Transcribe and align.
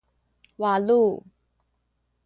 walu 0.59 1.01